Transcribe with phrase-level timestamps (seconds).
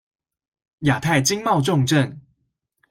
[0.79, 2.21] 亞太經貿重鎮